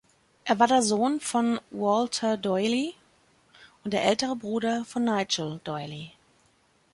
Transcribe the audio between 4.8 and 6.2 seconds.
von Nigel D’Oyly.